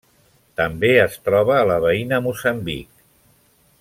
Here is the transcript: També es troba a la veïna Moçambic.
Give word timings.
També 0.61 0.89
es 1.01 1.17
troba 1.29 1.53
a 1.59 1.67
la 1.73 1.77
veïna 1.85 2.21
Moçambic. 2.29 2.89